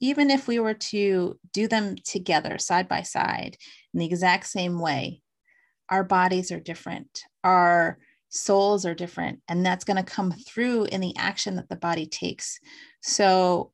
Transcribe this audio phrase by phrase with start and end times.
[0.00, 3.56] even if we were to do them together side by side
[3.92, 5.22] in the exact same way,
[5.88, 7.22] our bodies are different.
[7.44, 7.98] Our
[8.30, 9.40] souls are different.
[9.48, 12.58] And that's going to come through in the action that the body takes.
[13.02, 13.72] So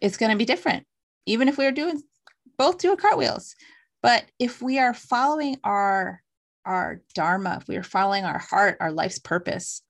[0.00, 0.86] it's going to be different,
[1.26, 2.02] even if we are doing
[2.58, 3.54] both doing cartwheels.
[4.02, 6.20] But if we are following our
[6.66, 9.82] our dharma, if we are following our heart, our life's purpose,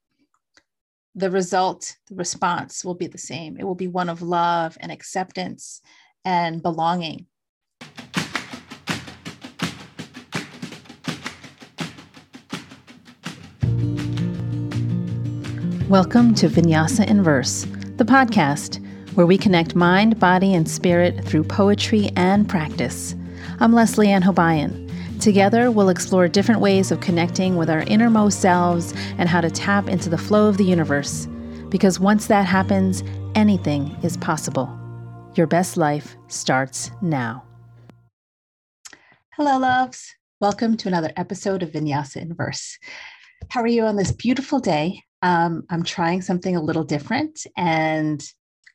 [1.16, 3.56] the result, the response will be the same.
[3.56, 5.80] It will be one of love and acceptance
[6.24, 7.26] and belonging.
[15.88, 17.62] Welcome to Vinyasa in Verse,
[17.96, 23.14] the podcast where we connect mind, body, and spirit through poetry and practice.
[23.60, 24.83] I'm Leslie Ann Hobayan.
[25.24, 29.88] Together, we'll explore different ways of connecting with our innermost selves and how to tap
[29.88, 31.26] into the flow of the universe.
[31.70, 33.02] Because once that happens,
[33.34, 34.68] anything is possible.
[35.34, 37.42] Your best life starts now.
[39.30, 40.14] Hello, loves.
[40.42, 42.78] Welcome to another episode of Vinyasa in Verse.
[43.48, 45.04] How are you on this beautiful day?
[45.22, 48.22] Um, I'm trying something a little different and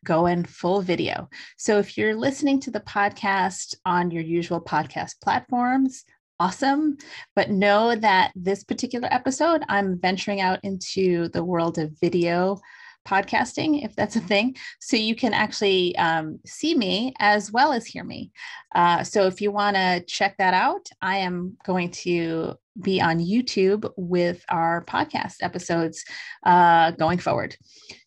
[0.03, 1.29] going full video.
[1.57, 6.05] So if you're listening to the podcast on your usual podcast platforms,
[6.39, 6.97] awesome.
[7.35, 12.59] But know that this particular episode, I'm venturing out into the world of video
[13.07, 14.55] podcasting, if that's a thing.
[14.79, 18.31] So you can actually um, see me as well as hear me.
[18.75, 23.19] Uh, so if you want to check that out, I am going to be on
[23.19, 26.05] YouTube with our podcast episodes
[26.45, 27.55] uh, going forward.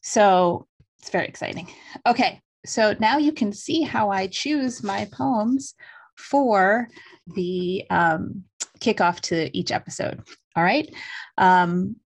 [0.03, 0.66] So
[1.00, 1.69] it's very exciting.
[2.06, 5.75] Okay, so now you can see how I choose my poems
[6.17, 6.89] for
[7.35, 8.45] the um,
[8.81, 10.23] kickoff to each episode.
[10.57, 10.93] All right.
[11.39, 11.97] Um,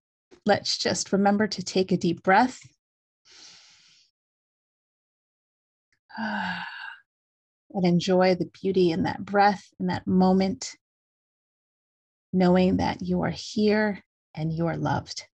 [0.45, 2.59] let's just remember to take a deep breath.
[7.73, 10.73] And enjoy the beauty in that breath, in that moment,
[12.31, 14.03] knowing that you are here
[14.33, 15.25] and you are loved.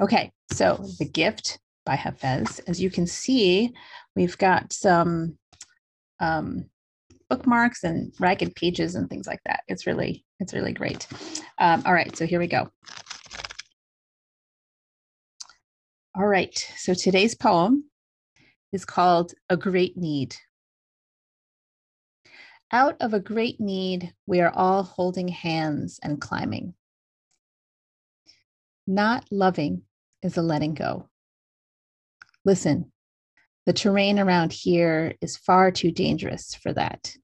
[0.00, 2.60] Okay, so the gift by Hafez.
[2.68, 3.72] As you can see,
[4.14, 5.36] we've got some
[6.20, 6.66] um,
[7.28, 9.60] bookmarks and ragged pages and things like that.
[9.68, 11.06] It's really, it's really great.
[11.58, 12.70] Um, all right, so here we go.
[16.16, 17.84] All right, so today's poem
[18.72, 20.34] is called A Great Need.
[22.70, 26.74] Out of a great need, we are all holding hands and climbing.
[28.86, 29.82] Not loving
[30.22, 31.08] is a letting go.
[32.44, 32.92] Listen,
[33.68, 37.14] the terrain around here is far too dangerous for that.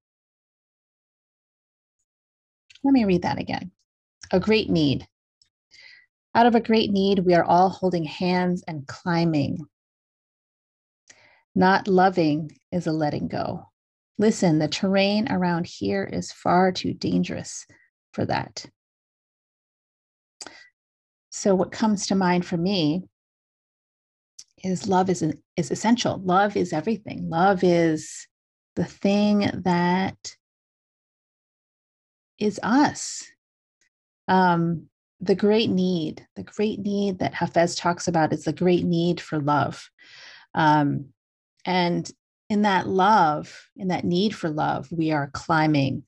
[2.83, 3.71] Let me read that again.
[4.31, 5.09] A great need.
[6.35, 9.65] Out of a great need, we are all holding hands and climbing.
[11.55, 13.71] Not loving is a letting go.
[14.19, 17.67] Listen, the terrain around here is far too dangerous
[18.13, 18.67] for that.
[21.31, 23.09] So, what comes to mind for me
[24.65, 25.23] is love is,
[25.57, 26.19] is essential.
[26.25, 27.29] Love is everything.
[27.29, 28.27] Love is
[28.77, 30.37] the thing that
[32.39, 33.25] is us.
[34.27, 34.89] Um,
[35.21, 39.39] the great need, the great need that Hafez talks about is the great need for
[39.39, 39.89] love.
[40.55, 41.07] Um,
[41.65, 42.11] and
[42.51, 46.05] in that love, in that need for love, we are climbing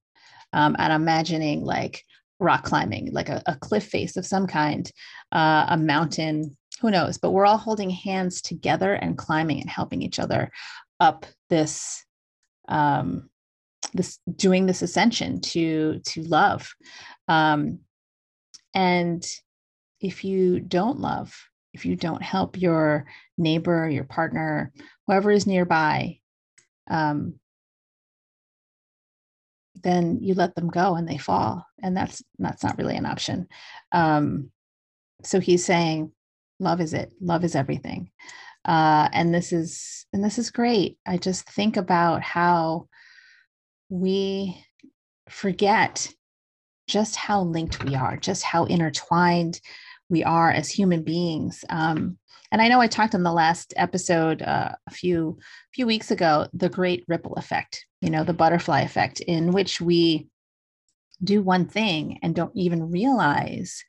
[0.53, 2.03] um, and imagining like
[2.38, 4.91] rock climbing, like a, a cliff face of some kind,
[5.33, 7.19] uh, a mountain, who knows?
[7.19, 10.50] But we're all holding hands together and climbing and helping each other
[11.00, 12.04] up this
[12.69, 13.31] um,
[13.94, 16.75] this doing this ascension to to love.
[17.28, 17.81] Um,
[18.75, 19.26] and
[20.00, 21.34] if you don't love
[21.72, 23.06] if you don't help your
[23.38, 24.72] neighbor your partner
[25.06, 26.19] whoever is nearby
[26.88, 27.38] um,
[29.82, 31.64] then you let them go and they fall.
[31.82, 33.48] And that's that's not really an option.
[33.93, 34.50] Um,
[35.22, 36.12] so he's saying
[36.59, 37.12] love is it.
[37.21, 38.11] Love is everything.
[38.65, 40.99] Uh, and this is and this is great.
[41.06, 42.88] I just think about how
[43.88, 44.64] we
[45.29, 46.12] forget
[46.88, 49.61] just how linked we are just how intertwined
[50.08, 51.64] we are as human beings.
[51.69, 52.19] Um,
[52.53, 55.38] and i know i talked in the last episode uh, a few
[55.75, 60.26] few weeks ago the great ripple effect you know the butterfly effect in which we
[61.25, 63.85] do one thing and don't even realize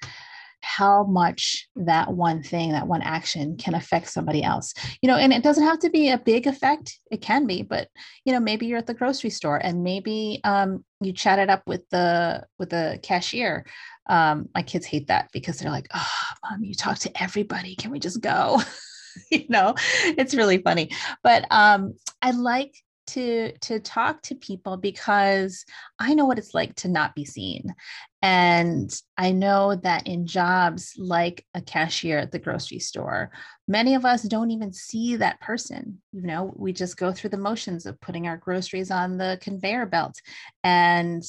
[0.77, 4.75] how much that one thing, that one action can affect somebody else.
[5.01, 6.99] You know, and it doesn't have to be a big effect.
[7.09, 7.87] It can be, but
[8.25, 11.81] you know, maybe you're at the grocery store and maybe um, you chatted up with
[11.89, 13.65] the with the cashier.
[14.07, 17.75] Um, my kids hate that because they're like, "Oh, mom, you talk to everybody.
[17.75, 18.61] Can we just go?"
[19.31, 20.91] you know, it's really funny.
[21.23, 22.75] But um, I like
[23.07, 25.65] to to talk to people because
[25.99, 27.73] I know what it's like to not be seen.
[28.21, 33.31] And I know that in jobs like a cashier at the grocery store,
[33.67, 36.01] many of us don't even see that person.
[36.11, 39.85] You know, we just go through the motions of putting our groceries on the conveyor
[39.85, 40.15] belt.
[40.63, 41.23] And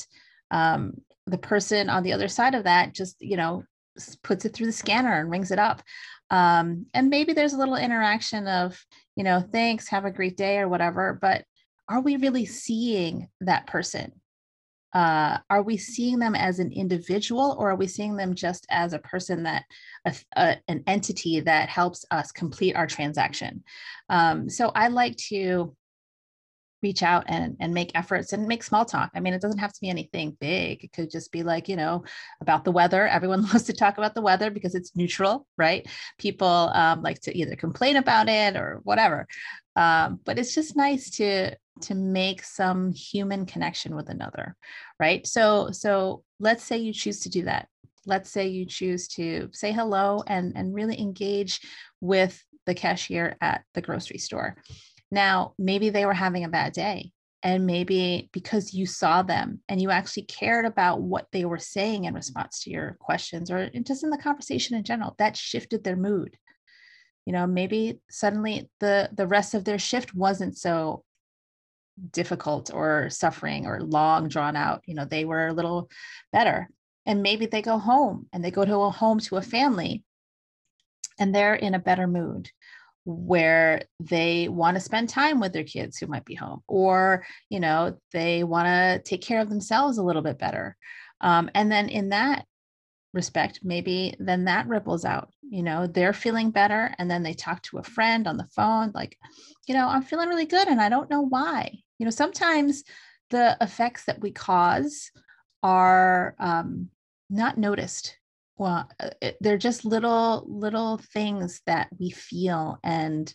[0.50, 0.94] um,
[1.26, 3.64] the person on the other side of that just, you know,
[4.22, 5.82] puts it through the scanner and rings it up.
[6.30, 8.82] Um, and maybe there's a little interaction of,
[9.14, 11.18] you know, thanks, have a great day or whatever.
[11.20, 11.44] But
[11.88, 14.12] are we really seeing that person?
[14.94, 18.94] Uh, are we seeing them as an individual or are we seeing them just as
[18.94, 19.64] a person that
[20.06, 23.62] a, a, an entity that helps us complete our transaction
[24.08, 25.76] um, so i like to
[26.82, 29.10] reach out and, and make efforts and make small talk.
[29.14, 30.84] I mean, it doesn't have to be anything big.
[30.84, 32.04] It could just be like, you know,
[32.40, 33.06] about the weather.
[33.06, 35.86] Everyone loves to talk about the weather because it's neutral, right?
[36.18, 39.26] People um, like to either complain about it or whatever.
[39.78, 44.56] Um, but it's just nice to to make some human connection with another,
[44.98, 45.26] right?
[45.26, 47.68] So so let's say you choose to do that.
[48.04, 51.60] Let's say you choose to say hello and and really engage
[52.00, 54.56] with the cashier at the grocery store
[55.10, 57.12] now, maybe they were having a bad day.
[57.42, 62.04] And maybe because you saw them and you actually cared about what they were saying
[62.04, 65.96] in response to your questions or just in the conversation in general, that shifted their
[65.96, 66.36] mood.
[67.28, 71.04] You know, maybe suddenly the the rest of their shift wasn't so
[72.10, 74.80] difficult or suffering or long drawn out.
[74.86, 75.90] You know, they were a little
[76.32, 76.70] better.
[77.04, 80.04] And maybe they go home and they go to a home to a family
[81.18, 82.50] and they're in a better mood
[83.04, 87.60] where they want to spend time with their kids who might be home or you
[87.60, 90.76] know they want to take care of themselves a little bit better
[91.20, 92.44] um, and then in that
[93.18, 97.60] respect maybe then that ripples out you know they're feeling better and then they talk
[97.62, 99.18] to a friend on the phone like
[99.66, 101.68] you know i'm feeling really good and i don't know why.
[101.98, 102.84] You know sometimes
[103.30, 105.10] the effects that we cause
[105.62, 106.88] are um,
[107.28, 108.16] not noticed.
[108.56, 113.32] Well uh, they're just little little things that we feel and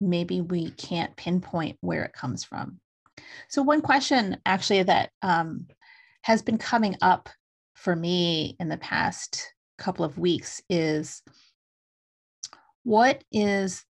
[0.00, 2.80] maybe we can't pinpoint where it comes from.
[3.48, 5.66] So one question actually that um,
[6.22, 7.28] has been coming up
[7.82, 11.22] for me in the past couple of weeks is
[12.84, 13.84] what is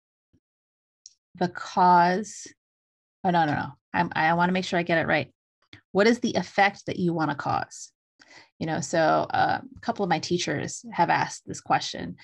[1.35, 2.47] the cause
[3.25, 5.31] oh no no no I'm, i want to make sure i get it right.
[5.93, 7.93] What is the effect that you want to cause?
[8.59, 12.17] You know so uh, a couple of my teachers have asked this question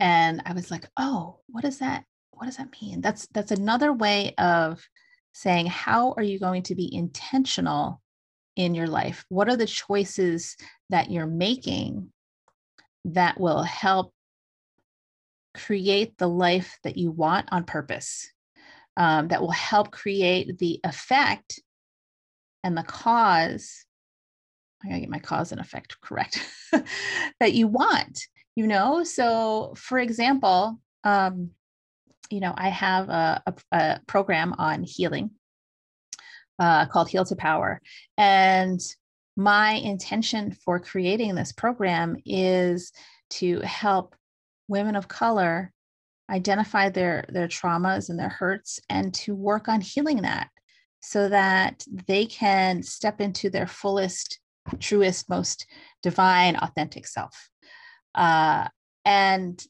[0.00, 3.00] and i was like oh what does that what does that mean?
[3.00, 4.84] That's that's another way of
[5.32, 8.01] saying how are you going to be intentional
[8.56, 9.24] in your life?
[9.28, 10.56] What are the choices
[10.90, 12.12] that you're making
[13.04, 14.12] that will help
[15.54, 18.30] create the life that you want on purpose
[18.96, 21.60] um, that will help create the effect
[22.62, 23.84] and the cause?
[24.84, 26.40] I gotta get my cause and effect correct.
[27.38, 28.18] That you want,
[28.56, 29.04] you know?
[29.04, 31.50] So, for example, um,
[32.30, 35.32] you know, I have a, a, a program on healing
[36.62, 37.80] uh, called Heal to Power.
[38.16, 38.80] And
[39.36, 42.92] my intention for creating this program is
[43.30, 44.14] to help
[44.68, 45.72] women of color
[46.30, 50.48] identify their their traumas and their hurts and to work on healing that
[51.00, 54.38] so that they can step into their fullest
[54.78, 55.66] truest, most
[56.02, 57.50] divine, authentic self.
[58.14, 58.68] Uh,
[59.04, 59.60] and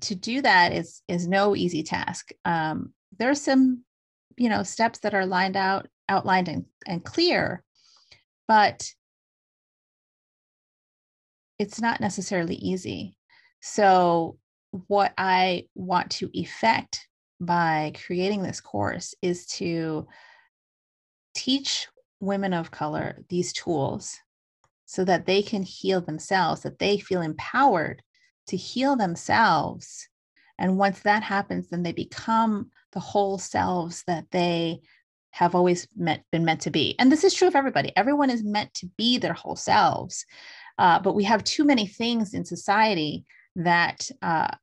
[0.00, 2.30] to do that is is no easy task.
[2.46, 3.84] Um, there are some,
[4.36, 7.62] you know, steps that are lined out, outlined and, and clear,
[8.48, 8.90] but
[11.58, 13.16] it's not necessarily easy.
[13.60, 14.38] So,
[14.88, 17.08] what I want to effect
[17.40, 20.06] by creating this course is to
[21.34, 21.88] teach
[22.20, 24.18] women of color these tools
[24.86, 28.02] so that they can heal themselves, that they feel empowered
[28.48, 30.08] to heal themselves.
[30.58, 34.80] And once that happens, then they become the whole selves that they
[35.30, 36.94] have always meant, been meant to be.
[36.98, 37.92] And this is true of everybody.
[37.96, 40.24] Everyone is meant to be their whole selves.
[40.78, 43.24] Uh, but we have too many things in society
[43.56, 44.54] that uh,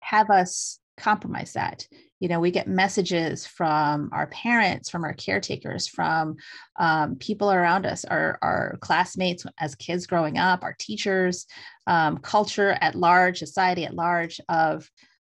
[0.00, 1.86] have us compromise that
[2.22, 6.36] you know we get messages from our parents from our caretakers from
[6.78, 11.46] um, people around us our, our classmates as kids growing up our teachers
[11.88, 14.88] um, culture at large society at large of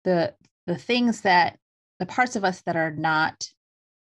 [0.04, 0.34] the
[0.66, 1.58] the things that
[1.98, 3.48] the parts of us that are not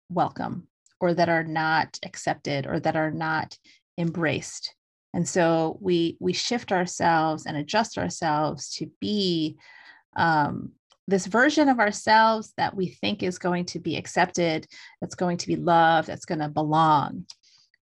[0.09, 0.67] welcome
[0.99, 3.57] or that are not accepted or that are not
[3.97, 4.73] embraced.
[5.13, 9.57] And so we we shift ourselves and adjust ourselves to be
[10.17, 10.71] um,
[11.07, 14.67] this version of ourselves that we think is going to be accepted,
[15.01, 17.25] that's going to be loved, that's going to belong.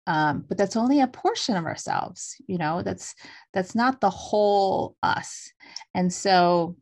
[0.06, 3.14] Um, but that's only a portion of ourselves, you know, that's
[3.54, 5.52] that's not the whole us.
[5.94, 6.76] And so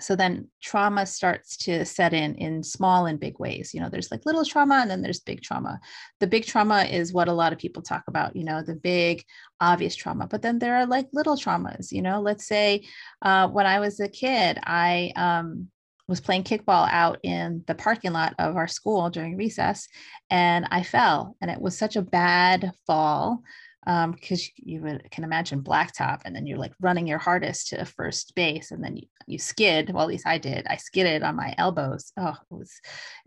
[0.00, 4.10] so then trauma starts to set in in small and big ways you know there's
[4.10, 5.80] like little trauma and then there's big trauma.
[6.20, 9.24] The big trauma is what a lot of people talk about you know the big
[9.60, 12.84] obvious trauma but then there are like little traumas you know let's say
[13.22, 15.68] uh, when i was a kid i um,
[16.08, 19.88] was playing kickball out in the parking lot of our school during recess
[20.30, 23.42] and i fell and it was such a bad fall
[23.84, 27.84] because um, you would, can imagine blacktop and then you're like running your hardest to
[27.84, 31.36] first base and then you, you skid well at least i did i skidded on
[31.36, 32.12] my elbows.
[32.16, 32.72] Oh it was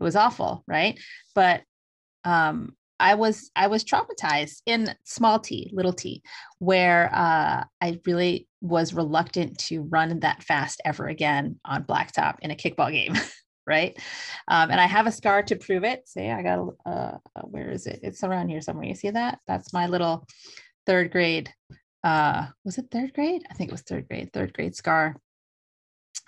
[0.00, 0.98] it was awful right?
[1.34, 1.62] But
[2.24, 6.22] um, i was i was traumatized in small t little t
[6.58, 12.50] where uh, i really was reluctant to run that fast ever again on blacktop in
[12.50, 13.14] a kickball game
[13.68, 13.96] right?
[14.48, 16.08] Um, and I have a scar to prove it.
[16.08, 18.00] See, I got, a, uh, where is it?
[18.02, 18.86] It's around here somewhere.
[18.86, 19.38] You see that?
[19.46, 20.26] That's my little
[20.86, 21.52] third grade.
[22.02, 23.42] Uh, was it third grade?
[23.50, 25.16] I think it was third grade, third grade scar.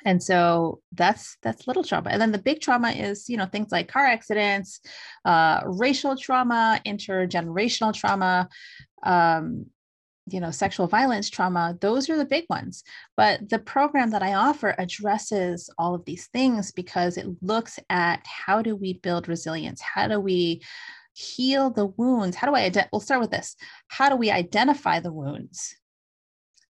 [0.04, 2.10] And so that's that's little trauma.
[2.10, 4.80] And then the big trauma is, you know, things like car accidents,
[5.24, 8.48] uh, racial trauma, intergenerational trauma,
[9.02, 9.66] um,
[10.30, 12.82] you know sexual violence trauma those are the big ones.
[13.16, 18.24] But the program that i offer addresses all of these things because it looks at
[18.26, 19.80] how do we build resilience?
[19.80, 20.62] How do we
[21.12, 22.36] heal the wounds?
[22.36, 23.56] How do i ident- we'll start with this.
[23.88, 25.76] How do we identify the wounds?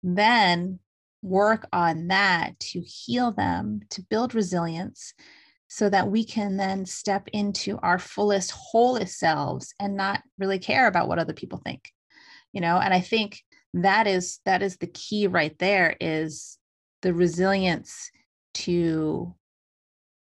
[0.02, 0.80] Then
[1.22, 5.14] work on that to heal them to build resilience
[5.68, 10.86] so that we can then step into our fullest wholest selves and not really care
[10.86, 11.93] about what other people think
[12.54, 13.42] you know and i think
[13.74, 16.58] that is that is the key right there is
[17.02, 18.10] the resilience
[18.54, 19.34] to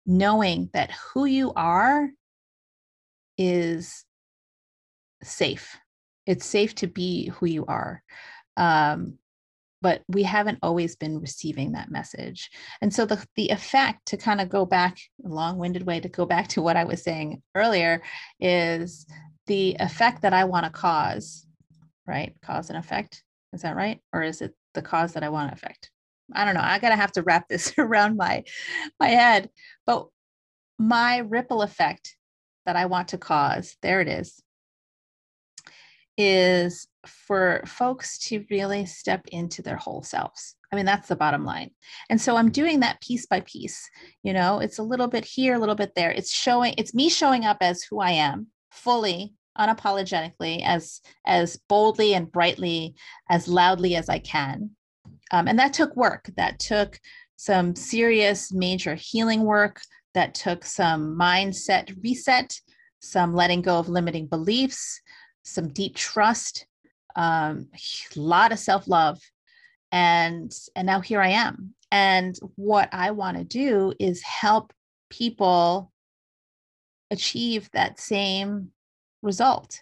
[0.05, 2.09] knowing that who you are
[3.37, 4.03] is
[5.23, 5.77] safe.
[6.25, 8.03] It's safe to be who you are
[8.57, 9.17] um,
[9.81, 12.49] but we haven't always been receiving that message.
[12.81, 16.47] And so the, the effect to kind of go back long-winded way to go back
[16.47, 18.01] to what i was saying earlier
[18.39, 19.05] is
[19.47, 21.44] the effect that i want to cause
[22.07, 22.33] right?
[22.41, 23.23] Cause and effect.
[23.53, 23.99] Is that right?
[24.13, 25.91] Or is it the cause that I want to affect?
[26.33, 26.61] I don't know.
[26.61, 28.43] I gotta have to wrap this around my
[28.99, 29.49] my head.
[29.85, 30.07] But
[30.77, 32.15] my ripple effect
[32.65, 34.41] that I want to cause, there it is,
[36.17, 40.55] is for folks to really step into their whole selves.
[40.71, 41.71] I mean, that's the bottom line.
[42.09, 43.87] And so I'm doing that piece by piece.
[44.23, 46.11] You know, it's a little bit here, a little bit there.
[46.11, 52.13] It's showing, it's me showing up as who I am fully unapologetically as as boldly
[52.13, 52.95] and brightly
[53.29, 54.69] as loudly as i can.
[55.31, 56.29] Um, and that took work.
[56.37, 56.99] That took
[57.35, 59.81] some serious major healing work.
[60.13, 62.59] That took some mindset reset
[62.99, 64.99] some letting go of limiting beliefs
[65.45, 66.65] some deep trust
[67.15, 69.19] um, a lot of self-love.
[69.91, 71.73] And and now here i am.
[71.91, 74.73] And what i want to do is help
[75.09, 75.93] people
[77.11, 78.71] achieve that same
[79.25, 79.81] result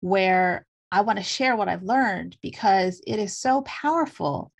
[0.00, 4.52] where I want to share what I've learned because it is so powerful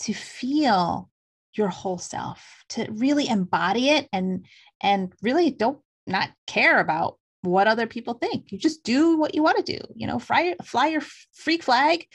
[0.00, 1.10] to feel
[1.54, 4.46] your whole self, to really embody it and
[4.82, 8.50] and really don't not care about what other people think.
[8.50, 11.02] You just do what you want to do, you know, fly, fly your
[11.34, 12.06] freak flag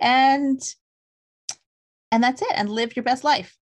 [0.00, 0.60] and
[2.12, 3.56] and that's it and live your best life.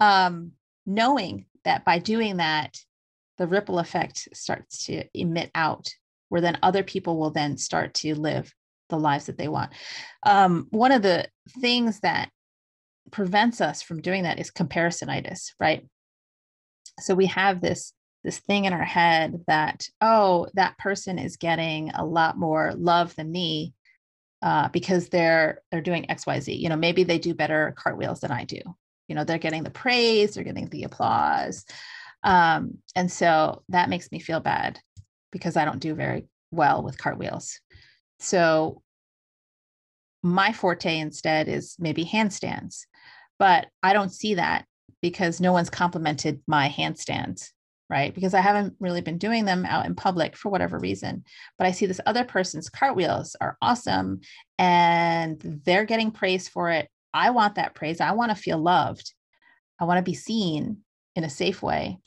[0.00, 0.52] Um,
[0.86, 2.76] knowing that by doing that,
[3.38, 5.88] the ripple effect starts to emit out
[6.32, 8.50] where then other people will then start to live
[8.88, 9.70] the lives that they want.
[10.22, 11.28] Um, one of the
[11.60, 12.30] things that
[13.10, 15.86] prevents us from doing that is comparisonitis, right?
[17.00, 17.92] So we have this
[18.24, 23.14] this thing in our head that oh that person is getting a lot more love
[23.16, 23.74] than me
[24.40, 28.44] uh, because they're they're doing xyz you know maybe they do better cartwheels than i
[28.44, 28.60] do
[29.08, 31.64] you know they're getting the praise they're getting the applause
[32.22, 34.78] um, and so that makes me feel bad
[35.32, 37.58] because I don't do very well with cartwheels.
[38.20, 38.82] So
[40.22, 42.82] my forte instead is maybe handstands,
[43.38, 44.66] but I don't see that
[45.00, 47.48] because no one's complimented my handstands,
[47.90, 48.14] right?
[48.14, 51.24] Because I haven't really been doing them out in public for whatever reason.
[51.58, 54.20] But I see this other person's cartwheels are awesome
[54.58, 56.88] and they're getting praise for it.
[57.12, 58.00] I want that praise.
[58.00, 59.12] I want to feel loved.
[59.80, 60.78] I want to be seen
[61.16, 61.98] in a safe way.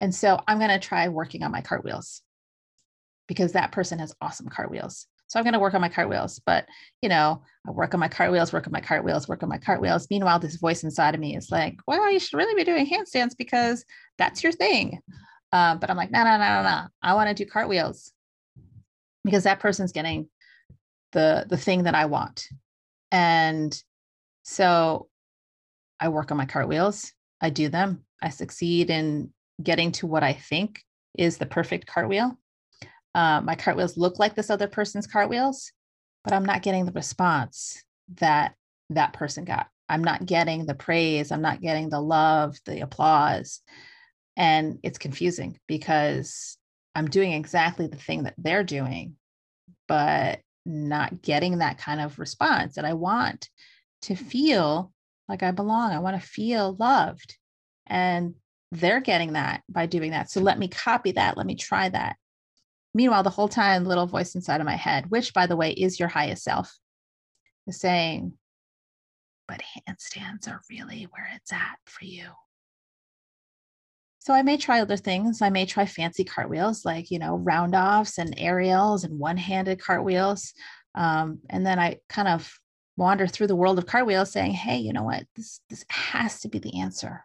[0.00, 2.22] And so I'm going to try working on my cartwheels
[3.28, 5.06] because that person has awesome cartwheels.
[5.28, 6.40] So I'm going to work on my cartwheels.
[6.44, 6.66] But,
[7.02, 10.08] you know, I work on my cartwheels, work on my cartwheels, work on my cartwheels.
[10.10, 13.36] Meanwhile, this voice inside of me is like, well, you should really be doing handstands
[13.36, 13.84] because
[14.16, 15.00] that's your thing.
[15.52, 16.86] Uh, but I'm like, no, no, no, no, no.
[17.02, 18.12] I want to do cartwheels
[19.24, 20.28] because that person's getting
[21.12, 22.46] the the thing that I want.
[23.10, 23.80] And
[24.42, 25.08] so
[26.00, 27.12] I work on my cartwheels.
[27.40, 28.04] I do them.
[28.22, 29.32] I succeed in
[29.62, 30.82] getting to what I think
[31.16, 32.38] is the perfect cartwheel.
[33.18, 35.72] Uh, my cartwheels look like this other person's cartwheels,
[36.22, 37.82] but I'm not getting the response
[38.18, 38.54] that
[38.90, 39.66] that person got.
[39.88, 41.32] I'm not getting the praise.
[41.32, 43.60] I'm not getting the love, the applause.
[44.36, 46.58] And it's confusing because
[46.94, 49.16] I'm doing exactly the thing that they're doing,
[49.88, 52.76] but not getting that kind of response.
[52.76, 53.48] And I want
[54.02, 54.92] to feel
[55.28, 55.90] like I belong.
[55.90, 57.36] I want to feel loved.
[57.84, 58.36] And
[58.70, 60.30] they're getting that by doing that.
[60.30, 61.36] So let me copy that.
[61.36, 62.14] Let me try that.
[62.94, 66.00] Meanwhile, the whole time, little voice inside of my head, which by the way is
[66.00, 66.76] your highest self,
[67.66, 68.32] is saying,
[69.46, 72.26] but handstands are really where it's at for you.
[74.20, 75.40] So I may try other things.
[75.40, 79.80] I may try fancy cartwheels like, you know, round offs and aerials and one handed
[79.80, 80.52] cartwheels.
[80.94, 82.52] Um, and then I kind of
[82.96, 85.24] wander through the world of cartwheels saying, hey, you know what?
[85.34, 87.24] This, this has to be the answer.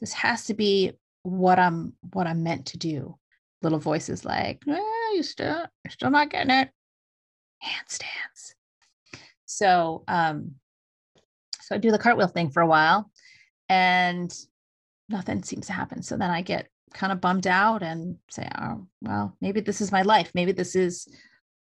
[0.00, 3.16] This has to be what I'm what I'm meant to do
[3.64, 6.70] little voices like, eh, you still, you're still not getting it.
[7.64, 8.54] Handstands.
[9.46, 10.52] So, um,
[11.60, 13.10] so I do the cartwheel thing for a while
[13.68, 14.32] and
[15.08, 16.02] nothing seems to happen.
[16.02, 19.90] So then I get kind of bummed out and say, oh, well, maybe this is
[19.90, 20.30] my life.
[20.34, 21.08] Maybe this is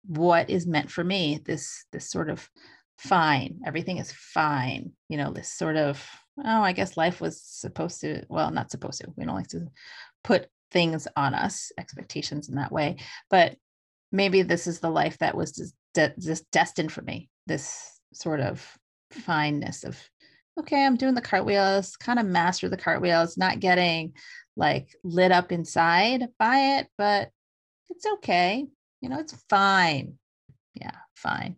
[0.05, 1.41] what is meant for me.
[1.43, 2.49] This, this sort of
[2.97, 3.59] fine.
[3.65, 4.91] Everything is fine.
[5.09, 6.05] You know, this sort of,
[6.37, 9.11] oh, I guess life was supposed to, well, not supposed to.
[9.15, 9.67] We don't like to
[10.23, 12.97] put things on us, expectations in that way.
[13.29, 13.55] But
[14.11, 17.29] maybe this is the life that was just, de- just destined for me.
[17.47, 18.77] This sort of
[19.11, 19.99] fineness of,
[20.59, 24.13] okay, I'm doing the cartwheels, kind of master the cartwheels, not getting
[24.55, 27.29] like lit up inside by it, but
[27.89, 28.65] it's okay.
[29.01, 30.17] You know, it's fine.
[30.75, 31.55] Yeah, fine.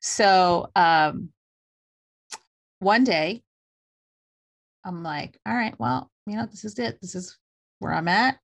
[0.00, 1.30] So um
[2.78, 3.42] one day
[4.84, 6.98] I'm like, all right, well, you know, this is it.
[7.02, 7.36] This is
[7.78, 8.38] where I'm at.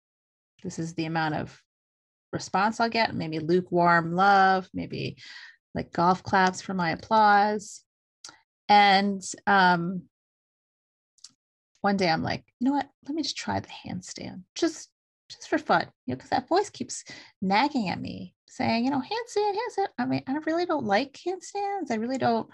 [0.62, 1.61] This is the amount of
[2.33, 5.16] response I'll get, maybe lukewarm love, maybe
[5.75, 7.83] like golf claps for my applause.
[8.68, 10.03] And um,
[11.81, 12.88] one day I'm like, you know what?
[13.07, 14.90] Let me just try the handstand, just
[15.31, 17.05] just for fun, you know, because that voice keeps
[17.40, 19.88] nagging at me, saying, you know, handstand, handstand.
[19.99, 21.90] I mean, I really don't like handstands.
[21.90, 22.49] I really don't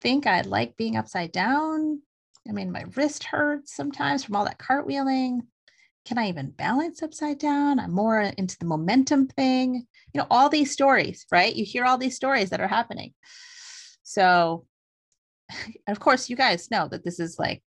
[0.00, 2.00] think I like being upside down.
[2.48, 5.40] I mean, my wrist hurts sometimes from all that cartwheeling
[6.06, 7.80] can I even balance upside down?
[7.80, 9.86] I'm more into the momentum thing.
[10.14, 11.54] You know, all these stories, right?
[11.54, 13.12] You hear all these stories that are happening.
[14.04, 14.66] So,
[15.88, 17.62] of course, you guys know that this is like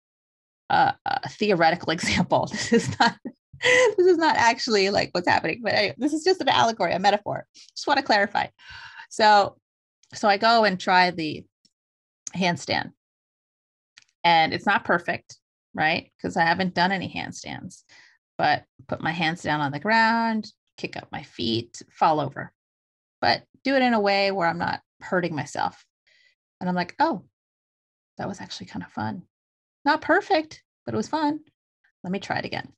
[0.69, 2.47] a, a theoretical example.
[2.51, 3.17] This is not
[3.63, 6.99] this is not actually like what's happening, but anyway, this is just an allegory, a
[6.99, 7.47] metaphor.
[7.75, 8.45] Just want to clarify.
[9.09, 9.57] So,
[10.13, 11.43] so I go and try the
[12.35, 12.91] handstand,
[14.23, 15.37] and it's not perfect,
[15.73, 16.11] right?
[16.15, 17.81] Because I haven't done any handstands
[18.37, 22.51] but put my hands down on the ground, kick up my feet, fall over,
[23.21, 25.83] but do it in a way where I'm not hurting myself.
[26.59, 27.23] And I'm like, oh,
[28.17, 29.23] that was actually kind of fun.
[29.85, 31.39] Not perfect, but it was fun.
[32.03, 32.69] Let me try it again.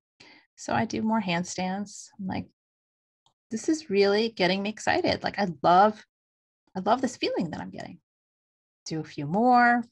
[0.55, 2.07] So I do more handstands.
[2.19, 2.47] I'm like,
[3.51, 5.23] this is really getting me excited.
[5.23, 6.03] Like I love,
[6.75, 7.99] I love this feeling that I'm getting.
[8.85, 9.83] Do a few more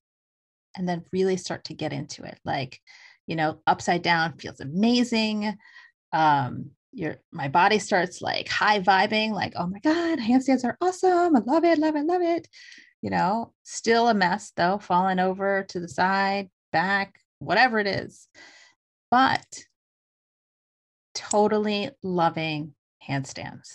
[0.76, 2.40] and then really start to get into it.
[2.46, 2.80] Like
[3.28, 5.58] you know, upside down feels amazing.
[6.14, 11.36] Um, your my body starts like high vibing, like, oh my God, handstands are awesome.
[11.36, 12.48] I love it, love it, love it.
[13.02, 18.28] You know, still a mess though, falling over to the side, back, whatever it is.
[19.12, 19.46] But
[21.14, 22.74] totally loving
[23.08, 23.70] handstands.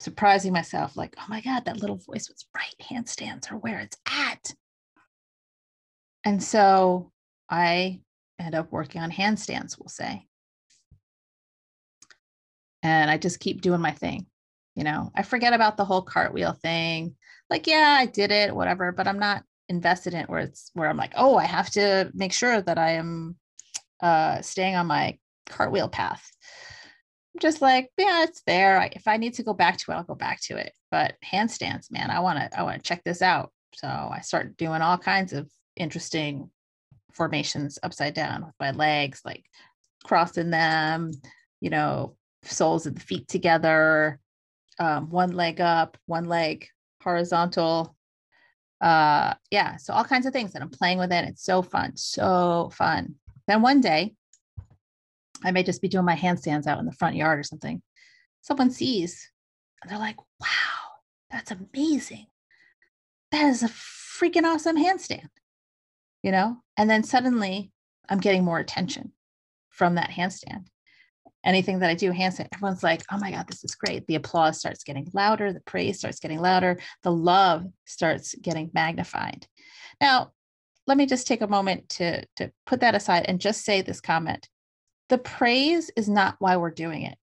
[0.00, 2.74] Surprising myself, like, oh my God, that little voice was right.
[2.90, 4.54] Handstands are where it's at.
[6.24, 7.12] And so
[7.50, 8.00] I
[8.42, 10.26] end up working on handstands, we'll say.
[12.82, 14.26] And I just keep doing my thing.
[14.74, 17.14] You know, I forget about the whole cartwheel thing.
[17.50, 20.88] Like, yeah, I did it, whatever, but I'm not invested in it where it's where
[20.88, 23.36] I'm like, oh, I have to make sure that I am
[24.00, 26.26] uh, staying on my cartwheel path.
[27.34, 28.88] I'm just like, yeah, it's there.
[28.92, 30.72] If I need to go back to it, I'll go back to it.
[30.90, 33.52] But handstands, man, I want to, I want to check this out.
[33.74, 36.50] So I start doing all kinds of interesting
[37.14, 39.44] formations upside down with my legs, like
[40.04, 41.12] crossing them,
[41.60, 44.18] you know, soles of the feet together,
[44.78, 46.66] um, one leg up, one leg
[47.02, 47.96] horizontal.
[48.80, 51.24] Uh, yeah, so all kinds of things that I'm playing with it.
[51.24, 53.14] It's so fun, so fun.
[53.46, 54.14] Then one day,
[55.44, 57.82] I may just be doing my handstands out in the front yard or something.
[58.42, 59.30] Someone sees
[59.82, 60.98] and they're like, wow,
[61.30, 62.26] that's amazing.
[63.30, 65.28] That is a freaking awesome handstand,
[66.22, 66.56] you know?
[66.76, 67.70] And then suddenly
[68.08, 69.12] I'm getting more attention
[69.70, 70.66] from that handstand.
[71.44, 74.06] Anything that I do handstand, everyone's like, oh my God, this is great.
[74.06, 79.46] The applause starts getting louder, the praise starts getting louder, the love starts getting magnified.
[80.00, 80.32] Now,
[80.86, 84.00] let me just take a moment to, to put that aside and just say this
[84.00, 84.48] comment.
[85.08, 87.18] The praise is not why we're doing it.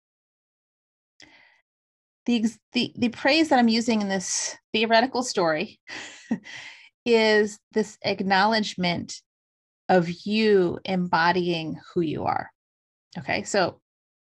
[2.25, 5.79] The, the, the praise that I'm using in this theoretical story
[7.07, 9.21] is this acknowledgement
[9.87, 12.51] of you embodying who you are.
[13.17, 13.79] Okay, so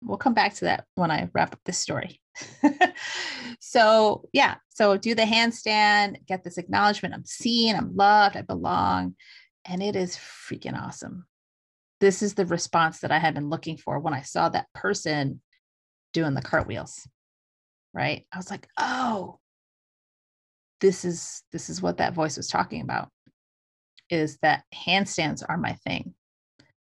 [0.04, 2.22] we'll come back to that when I wrap up this story.
[3.60, 9.16] so, yeah, so do the handstand, get this acknowledgement I'm seen, I'm loved, I belong,
[9.66, 11.26] and it is freaking awesome.
[12.00, 15.42] This is the response that I had been looking for when I saw that person
[16.14, 17.08] doing the cartwheels.
[17.94, 18.28] Right?
[18.32, 19.40] I was like, "Oh,
[20.82, 23.10] this is this is what that voice was talking about
[24.10, 26.14] is that handstands are my thing.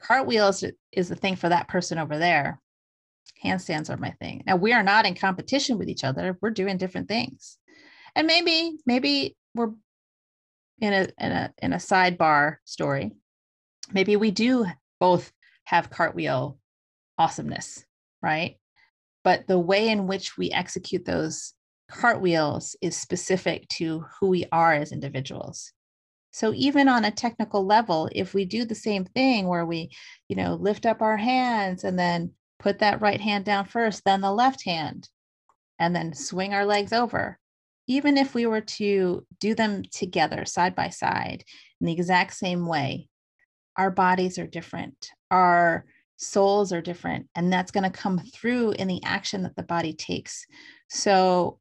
[0.00, 2.61] Cartwheels is the thing for that person over there.
[3.44, 4.42] Handstands are my thing.
[4.46, 6.38] Now we are not in competition with each other.
[6.40, 7.59] We're doing different things.
[8.14, 9.70] And maybe, maybe we're
[10.81, 13.12] in a in a in a sidebar story.
[13.92, 14.66] Maybe we do
[14.98, 15.31] both
[15.64, 16.59] have cartwheel
[17.18, 17.85] awesomeness,
[18.22, 18.57] right?
[19.22, 21.53] But the way in which we execute those
[21.90, 25.72] cartwheels is specific to who we are as individuals.
[26.33, 29.90] So even on a technical level, if we do the same thing where we,
[30.29, 34.20] you know, lift up our hands and then put that right hand down first, then
[34.20, 35.09] the left hand,
[35.79, 37.38] and then swing our legs over,
[37.87, 41.42] even if we were to do them together side by side
[41.81, 43.09] in the exact same way,
[43.76, 45.09] our bodies are different.
[45.31, 45.87] Our
[46.18, 49.94] souls are different, and that's going to come through in the action that the body
[49.94, 50.44] takes.
[50.90, 51.60] So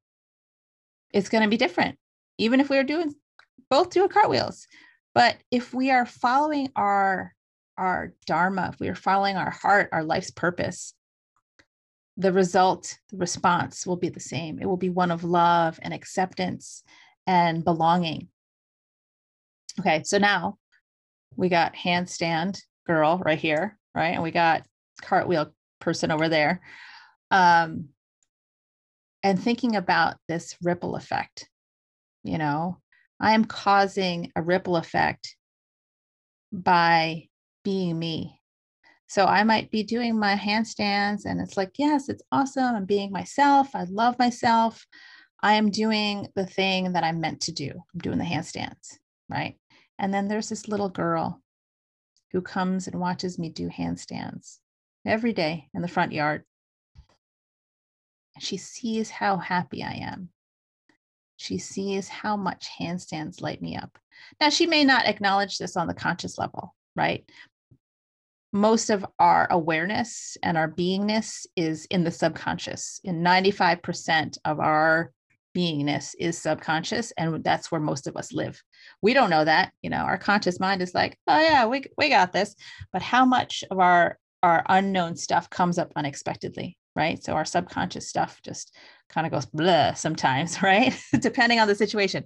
[1.14, 1.98] it's going to be different.
[2.38, 3.14] Even if we are doing
[3.70, 4.68] both doing cartwheels.
[5.14, 7.34] But if we are following our
[7.78, 10.94] our dharma, if we are following our heart, our life's purpose,
[12.18, 14.60] the result, the response will be the same.
[14.60, 16.84] It will be one of love and acceptance
[17.26, 18.28] and belonging.
[19.80, 20.58] Okay, so now
[21.38, 24.14] we got handstand girl right here, right?
[24.14, 24.66] And we got
[25.02, 26.60] cartwheel person over there.
[27.32, 27.90] Um,
[29.24, 31.50] and thinking about this ripple effect,
[32.24, 32.78] you know,
[33.20, 35.36] I am causing a ripple effect
[36.52, 37.28] by
[37.64, 38.40] being me.
[39.08, 42.76] So I might be doing my handstands and it's like, yes, it's awesome.
[42.76, 43.70] I'm being myself.
[43.74, 44.86] I love myself.
[45.42, 47.72] I am doing the thing that I'm meant to do.
[47.72, 49.56] I'm doing the handstands, right?
[49.98, 51.42] And then there's this little girl
[52.32, 54.60] who comes and watches me do handstands
[55.06, 56.44] every day in the front yard.
[58.40, 60.30] She sees how happy I am
[61.40, 63.98] she sees how much handstands light me up.
[64.42, 67.24] Now, she may not acknowledge this on the conscious level, right?
[68.52, 73.00] Most of our awareness and our beingness is in the subconscious.
[73.06, 75.14] In 95% of our
[75.56, 78.62] beingness is subconscious, and that's where most of us live.
[79.02, 79.72] We don't know that.
[79.82, 82.54] You know, our conscious mind is like, oh, yeah, we, we got this.
[82.92, 87.24] But how much of our our unknown stuff comes up unexpectedly, right?
[87.24, 88.76] So our subconscious stuff just
[89.08, 90.94] kind of goes blah sometimes, right?
[91.20, 92.26] Depending on the situation.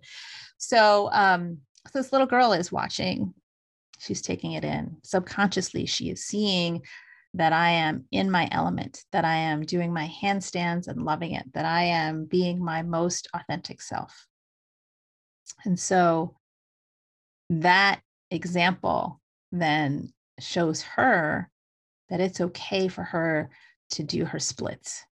[0.57, 1.59] So, um,
[1.91, 3.33] so this little girl is watching.
[3.99, 4.97] She's taking it in.
[5.03, 6.81] Subconsciously, she is seeing
[7.35, 11.45] that I am in my element, that I am doing my handstands and loving it,
[11.53, 14.27] that I am being my most authentic self.
[15.65, 16.35] And so
[17.49, 21.49] that example then shows her
[22.09, 23.49] that it's okay for her
[23.91, 25.05] to do her splits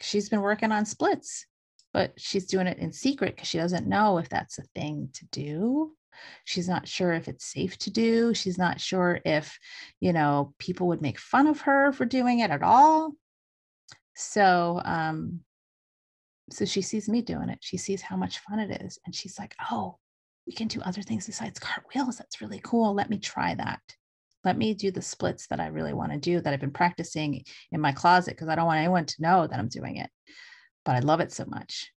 [0.00, 1.46] she's been working on splits,
[1.92, 5.26] but she's doing it in secret because she doesn't know if that's a thing to
[5.26, 5.92] do.
[6.44, 8.34] She's not sure if it's safe to do.
[8.34, 9.58] She's not sure if,
[10.00, 13.12] you know, people would make fun of her for doing it at all.
[14.16, 15.40] So, um,
[16.50, 17.58] so she sees me doing it.
[17.60, 18.98] She sees how much fun it is.
[19.06, 19.98] And she's like, oh,
[20.46, 22.16] we can do other things besides cartwheels.
[22.18, 22.92] That's really cool.
[22.92, 23.80] Let me try that
[24.44, 27.44] let me do the splits that I really want to do that I've been practicing
[27.72, 30.10] in my closet because I don't want anyone to know that I'm doing it.
[30.84, 31.92] But I love it so much.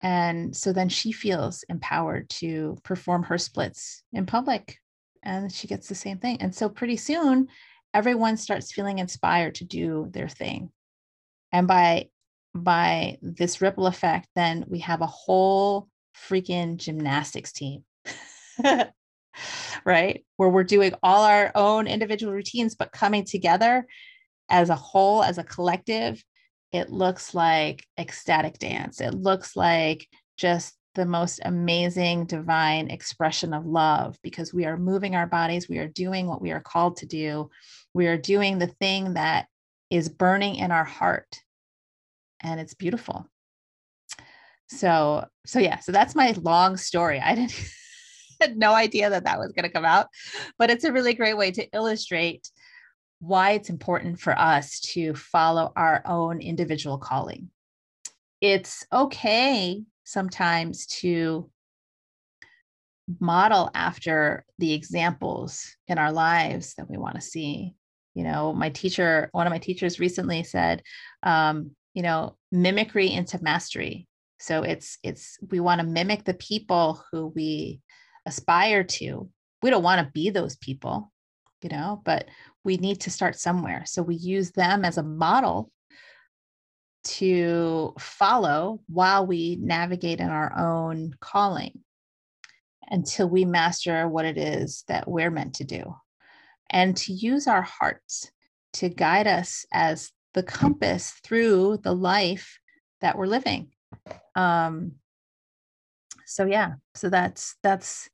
[0.00, 4.78] And so then she feels empowered to perform her splits in public
[5.22, 6.38] and she gets the same thing.
[6.40, 7.48] And so pretty soon,
[7.94, 10.70] everyone starts feeling inspired to do their thing.
[11.52, 12.08] And by
[12.54, 15.88] by this ripple effect, then we have a whole
[16.28, 17.84] freaking gymnastics team.
[19.84, 20.24] right?
[20.36, 23.86] Where we're doing all our own individual routines, but coming together
[24.48, 26.22] as a whole, as a collective,
[26.72, 29.00] it looks like ecstatic dance.
[29.00, 35.14] It looks like just the most amazing divine expression of love because we are moving
[35.14, 37.50] our bodies, we are doing what we are called to do,
[37.94, 39.46] we are doing the thing that
[39.90, 41.40] is burning in our heart,
[42.42, 43.26] and it's beautiful.
[44.68, 47.20] So, so yeah, so that's my long story.
[47.20, 47.52] I didn't
[48.42, 50.08] had no idea that that was going to come out,
[50.58, 52.50] but it's a really great way to illustrate
[53.20, 57.48] why it's important for us to follow our own individual calling.
[58.40, 61.48] It's okay sometimes to
[63.20, 67.74] model after the examples in our lives that we want to see.
[68.14, 70.82] You know, my teacher, one of my teachers recently said,
[71.22, 74.08] um, you know, mimicry into mastery.
[74.40, 77.80] So it's it's we want to mimic the people who we
[78.26, 79.28] aspire to.
[79.62, 81.12] We don't want to be those people,
[81.62, 82.28] you know, but
[82.64, 83.84] we need to start somewhere.
[83.86, 85.70] So we use them as a model
[87.04, 91.80] to follow while we navigate in our own calling
[92.88, 95.94] until we master what it is that we're meant to do.
[96.70, 98.30] And to use our hearts
[98.74, 102.58] to guide us as the compass through the life
[103.00, 103.70] that we're living.
[104.34, 104.92] Um,
[106.32, 108.08] so yeah, so that's that's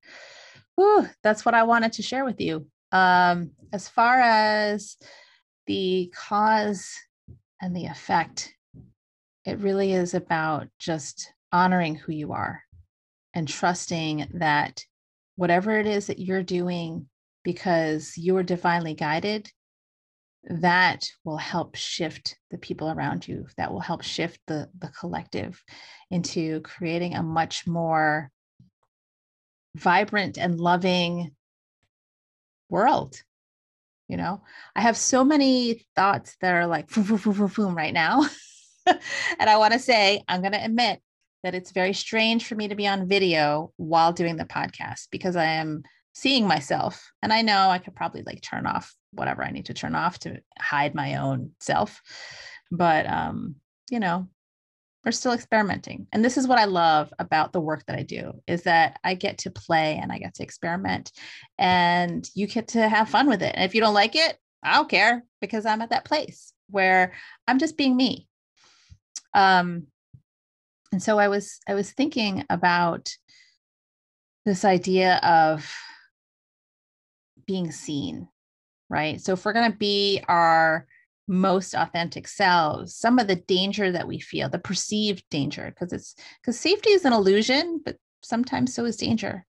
[0.74, 2.66] whew, that's what I wanted to share with you.
[2.90, 4.96] Um, as far as
[5.66, 6.92] the cause
[7.60, 8.52] and the effect,
[9.44, 12.62] it really is about just honoring who you are
[13.34, 14.84] and trusting that
[15.36, 17.08] whatever it is that you're doing
[17.44, 19.50] because you're divinely guided
[20.44, 25.62] that will help shift the people around you that will help shift the the collective
[26.10, 28.30] into creating a much more
[29.74, 31.30] vibrant and loving
[32.68, 33.22] world
[34.08, 34.42] you know?
[34.74, 38.22] I have so many thoughts that are like boom, boom, boom, boom, right now.
[39.38, 41.02] And i want to say i'm going to admit
[41.44, 45.36] that it's very strange for me to be on video while doing the podcast because
[45.36, 45.82] i am
[46.18, 49.74] seeing myself and i know i could probably like turn off whatever i need to
[49.74, 52.00] turn off to hide my own self
[52.70, 53.54] but um
[53.90, 54.28] you know
[55.04, 56.06] we're still experimenting.
[56.12, 59.14] And this is what i love about the work that i do is that i
[59.14, 61.12] get to play and i get to experiment
[61.56, 63.54] and you get to have fun with it.
[63.54, 67.14] And if you don't like it i don't care because i'm at that place where
[67.46, 68.28] i'm just being me.
[69.34, 69.86] Um
[70.92, 73.08] and so i was i was thinking about
[74.44, 75.74] this idea of
[77.48, 78.28] being seen,
[78.88, 79.20] right?
[79.20, 80.86] So if we're going to be our
[81.26, 86.14] most authentic selves, some of the danger that we feel, the perceived danger, because it's
[86.40, 89.44] because safety is an illusion, but sometimes so is danger.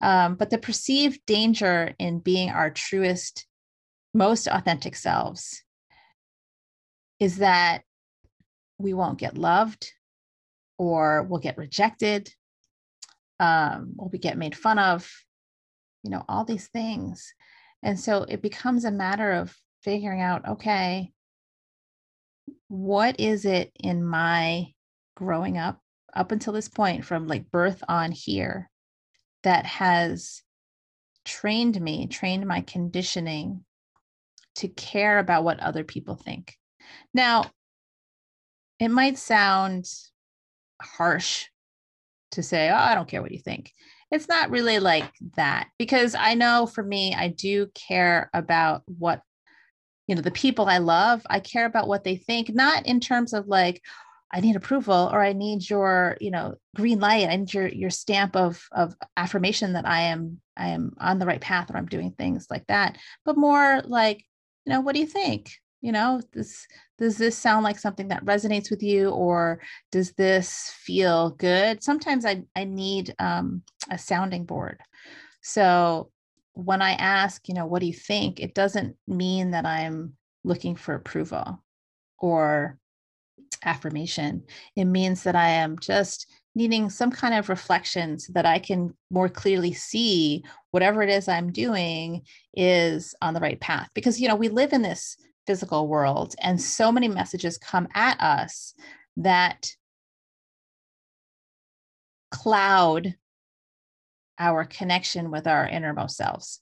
[0.00, 3.46] Um, but the perceived danger in being our truest,
[4.12, 5.62] most authentic selves
[7.18, 7.82] is that
[8.78, 9.90] we won't get loved
[10.76, 12.32] or we'll get rejected
[13.40, 15.10] um, or we get made fun of
[16.02, 17.32] you know, all these things.
[17.82, 21.12] And so it becomes a matter of figuring out okay,
[22.68, 24.66] what is it in my
[25.16, 25.80] growing up,
[26.14, 28.70] up until this point, from like birth on here,
[29.42, 30.42] that has
[31.24, 33.64] trained me, trained my conditioning
[34.56, 36.56] to care about what other people think.
[37.14, 37.44] Now,
[38.80, 39.86] it might sound
[40.80, 41.46] harsh
[42.32, 43.72] to say, oh, I don't care what you think
[44.10, 49.20] it's not really like that because I know for me, I do care about what,
[50.06, 53.34] you know, the people I love, I care about what they think, not in terms
[53.34, 53.82] of like,
[54.32, 57.28] I need approval or I need your, you know, green light.
[57.28, 61.26] I need your your stamp of of affirmation that I am I am on the
[61.26, 62.98] right path or I'm doing things like that.
[63.24, 64.24] But more like,
[64.66, 65.52] you know, what do you think?
[65.80, 66.66] You know this
[66.98, 69.60] does this sound like something that resonates with you or
[69.92, 71.82] does this feel good?
[71.82, 74.80] Sometimes i, I need um, a sounding board.
[75.42, 76.10] So
[76.54, 78.40] when i ask you know what do you think?
[78.40, 80.14] it doesn't mean that i'm
[80.44, 81.62] looking for approval
[82.18, 82.78] or
[83.64, 84.44] affirmation.
[84.76, 88.92] It means that i am just needing some kind of reflection so that i can
[89.10, 92.22] more clearly see whatever it is i'm doing
[92.54, 93.88] is on the right path.
[93.94, 95.16] Because you know we live in this
[95.48, 96.34] physical world.
[96.42, 98.74] And so many messages come at us
[99.16, 99.72] that
[102.30, 103.14] cloud
[104.38, 106.60] our connection with our innermost selves.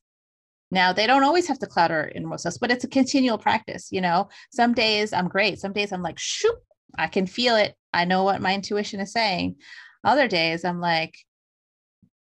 [0.70, 3.88] Now, they don't always have to cloud our innermost selves, but it's a continual practice.
[3.90, 5.58] You know, some days I'm great.
[5.58, 6.56] Some days I'm like, shoop,
[6.96, 7.74] I can feel it.
[7.92, 9.56] I know what my intuition is saying.
[10.04, 11.18] Other days I'm like,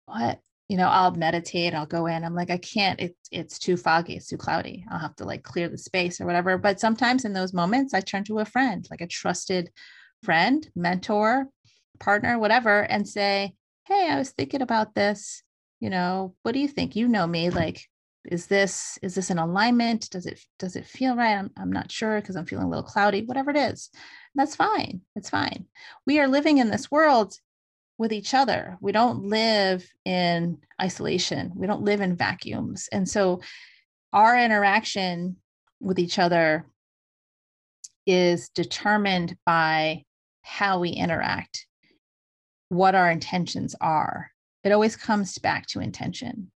[0.06, 0.40] what?
[0.68, 2.24] You know, I'll meditate, I'll go in.
[2.24, 4.84] I'm like, I can't, it's it's too foggy, it's too cloudy.
[4.90, 6.58] I'll have to like clear the space or whatever.
[6.58, 9.70] But sometimes in those moments, I turn to a friend, like a trusted
[10.24, 11.46] friend, mentor,
[12.00, 15.42] partner, whatever, and say, Hey, I was thinking about this.
[15.78, 16.96] You know, what do you think?
[16.96, 17.82] You know me, like,
[18.30, 21.90] is this is this an alignment does it does it feel right i'm, I'm not
[21.90, 23.90] sure because i'm feeling a little cloudy whatever it is
[24.34, 25.66] that's fine it's fine
[26.06, 27.34] we are living in this world
[27.98, 28.76] with each other.
[28.80, 32.88] We don't live in isolation, we don't live in vacuums.
[32.92, 33.40] And so
[34.12, 35.36] our interaction
[35.80, 36.66] with each other
[38.06, 40.04] is determined by
[40.42, 41.66] how we interact,
[42.68, 44.30] what our intentions are.
[44.62, 46.50] It always comes back to intention.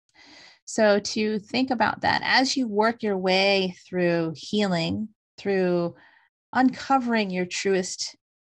[0.66, 5.96] So, to think about that as you work your way through healing, through
[6.54, 8.16] uncovering your truest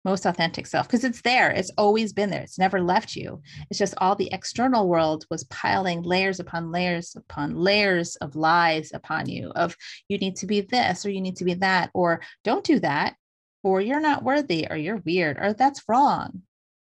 [0.06, 3.42] most authentic self because it's there it's always been there it's never left you.
[3.70, 8.92] It's just all the external world was piling layers upon layers upon layers of lies
[8.94, 9.76] upon you of
[10.08, 13.16] you need to be this or you need to be that or don't do that
[13.64, 16.44] or you're not worthy or you're weird or that's wrong.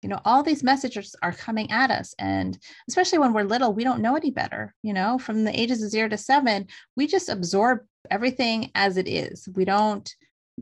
[0.03, 3.83] You know all these messages are coming at us and especially when we're little we
[3.83, 5.17] don't know any better you know?
[5.17, 9.47] From the ages of 0 to 7 we just absorb everything as it is.
[9.55, 10.09] We don't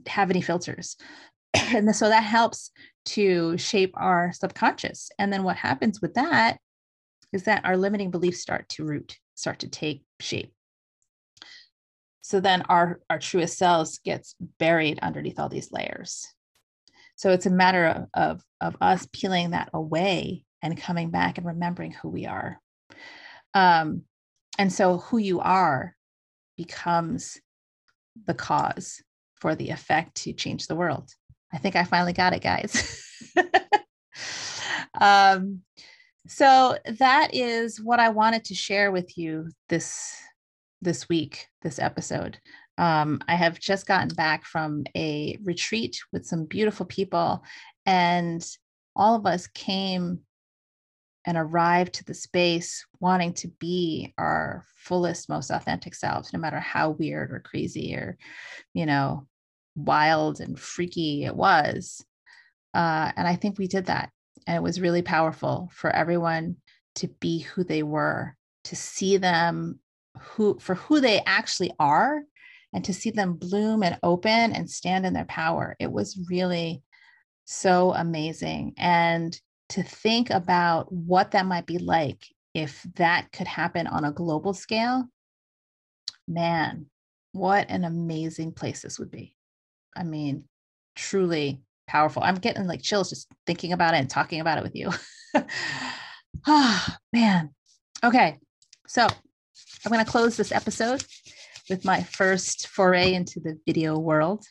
[0.08, 0.96] have any filters
[1.76, 2.72] and so that helps
[3.06, 5.10] to shape our subconscious.
[5.18, 6.58] And then what happens with that
[7.32, 10.52] is that our limiting beliefs start to root, start to take shape.
[12.22, 16.28] So then our, our truest selves gets buried underneath all these layers.
[17.16, 21.48] So it's a matter of, of, of us peeling that away and coming back and
[21.48, 22.60] remembering who we are.
[23.54, 24.04] Um,
[24.58, 25.96] and so who you are
[26.58, 27.40] becomes
[28.28, 29.02] the cause
[29.36, 31.10] for the effect to change the world.
[31.52, 33.04] I think I finally got it, guys.
[35.02, 35.62] um,
[36.28, 40.16] so that is what I wanted to share with you this
[40.82, 42.40] this week, this episode.
[42.78, 47.44] Um, I have just gotten back from a retreat with some beautiful people,
[47.86, 48.46] and
[48.96, 50.20] all of us came
[51.26, 56.60] and arrived to the space wanting to be our fullest, most authentic selves, no matter
[56.60, 58.18] how weird or crazy or,
[58.74, 59.28] you know,
[59.86, 62.04] wild and freaky it was.
[62.74, 64.12] Uh, and I think we did that.
[64.48, 66.58] And it was really powerful for everyone
[66.96, 69.80] to be who they were, to see them
[70.20, 72.22] who for who they actually are,
[72.74, 75.76] and to see them bloom and open and stand in their power.
[75.80, 76.84] It was really
[77.46, 78.74] so amazing.
[78.78, 79.40] And
[79.70, 84.54] to think about what that might be like if that could happen on a global
[84.54, 85.06] scale,
[86.28, 86.88] man,
[87.32, 89.36] what an amazing place this would be.
[89.96, 90.46] I mean,
[90.96, 92.24] truly powerful.
[92.24, 94.92] I'm getting like chills just thinking about it and talking about it with you.
[96.48, 97.54] Oh, man.
[98.04, 98.38] Okay.
[98.88, 101.04] So I'm going to close this episode
[101.70, 104.44] with my first foray into the video world.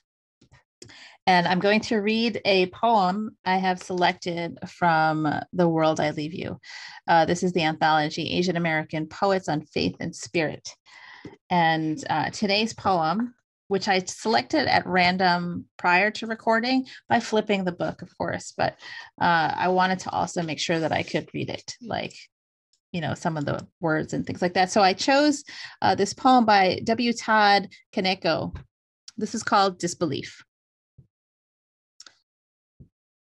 [1.27, 6.33] And I'm going to read a poem I have selected from The World I Leave
[6.33, 6.59] You.
[7.07, 10.67] Uh, this is the anthology Asian American Poets on Faith and Spirit.
[11.51, 13.35] And uh, today's poem
[13.69, 18.53] which I selected at random prior to recording by flipping the book, of course.
[18.57, 18.75] But
[19.21, 22.15] uh, I wanted to also make sure that I could read it, like,
[22.93, 24.73] you know, some of the words and things like that.
[24.73, 25.45] So I chose
[25.83, 27.13] uh, this poem by W.
[27.13, 28.57] Todd Kaneko.
[29.19, 30.43] This is called Disbelief.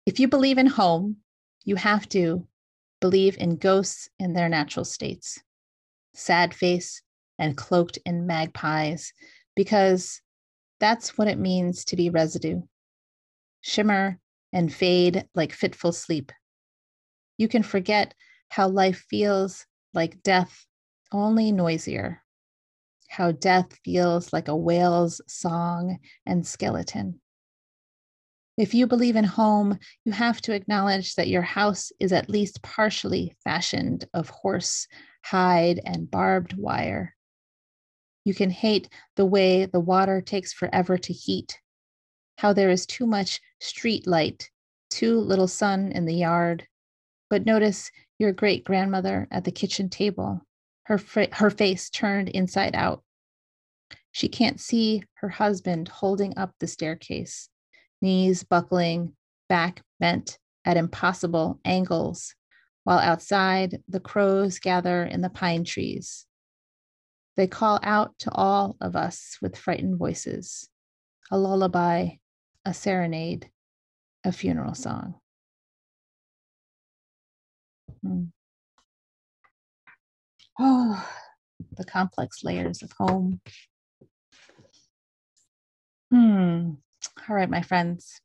[0.06, 1.18] If you believe in home,
[1.66, 2.48] you have to
[3.02, 5.40] believe in ghosts in their natural states,
[6.14, 7.02] sad face
[7.40, 9.14] and cloaked in magpies
[9.60, 10.22] because
[10.80, 12.62] that's what it means to be residue.
[13.60, 14.18] Shimmer
[14.54, 16.32] and fade like fitful sleep.
[17.38, 18.14] You can forget
[18.48, 20.66] how life feels like death,
[21.12, 22.24] only noisier.
[23.10, 27.20] How death feels like a whale's song and skeleton.
[28.56, 32.64] If you believe in home, you have to acknowledge that your house is at least
[32.64, 34.88] partially fashioned of horse,
[35.26, 37.14] hide, and barbed wire.
[38.26, 41.60] You can hate the way the water takes forever to heat,
[42.38, 44.50] how there is too much street light,
[44.90, 46.68] too little sun in the yard.
[47.30, 50.42] But notice your great grandmother at the kitchen table,
[50.84, 51.00] her,
[51.34, 53.04] her face turned inside out.
[54.12, 57.50] She can't see her husband holding up the staircase,
[58.02, 59.14] knees buckling,
[59.48, 62.36] back bent at impossible angles,
[62.84, 66.26] while outside the crows gather in the pine trees.
[67.40, 70.68] They call out to all of us with frightened voices
[71.32, 72.16] a lullaby,
[72.66, 73.50] a serenade,
[74.26, 75.16] a funeral song.
[78.04, 78.24] Hmm.
[80.60, 81.10] Oh,
[81.78, 83.40] the complex layers of home.
[86.12, 86.72] Hmm.
[87.30, 88.20] All right, my friends.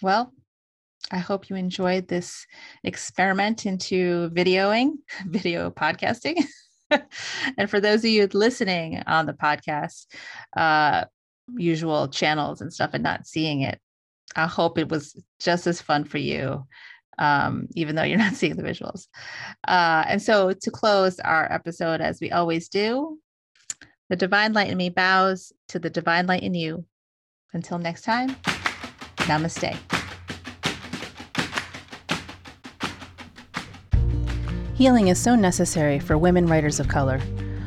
[0.00, 0.32] Well,
[1.10, 2.46] I hope you enjoyed this
[2.82, 4.92] experiment into videoing,
[5.26, 6.42] video podcasting.
[7.58, 10.06] and for those of you listening on the podcast,
[10.56, 11.04] uh,
[11.56, 13.80] usual channels and stuff and not seeing it,
[14.36, 16.66] I hope it was just as fun for you,
[17.18, 19.06] um, even though you're not seeing the visuals.
[19.66, 23.18] Uh, and so to close our episode, as we always do,
[24.10, 26.84] the divine light in me bows to the divine light in you.
[27.52, 28.30] Until next time,
[29.28, 29.93] namaste.
[34.74, 37.20] Healing is so necessary for women writers of color.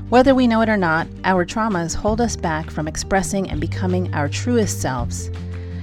[0.10, 4.14] Whether we know it or not, our traumas hold us back from expressing and becoming
[4.14, 5.32] our truest selves.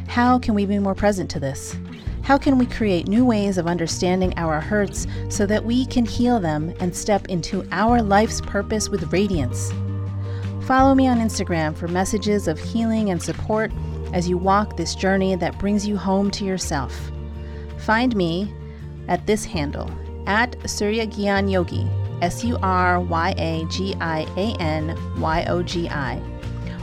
[0.06, 1.78] How can we be more present to this?
[2.24, 6.38] How can we create new ways of understanding our hurts so that we can heal
[6.40, 9.72] them and step into our life's purpose with radiance?
[10.66, 13.72] Follow me on Instagram for messages of healing and support
[14.12, 17.10] as you walk this journey that brings you home to yourself.
[17.78, 18.52] Find me
[19.08, 19.90] at this handle
[20.26, 21.86] at Surya Gyan Yogi,
[22.22, 26.20] S U R Y A G I A N Y O G I,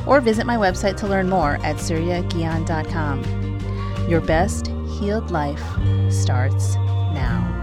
[0.05, 3.23] or visit my website to learn more at suryagyan.com.
[4.07, 4.67] Your best
[4.99, 5.63] healed life
[6.09, 7.60] starts now.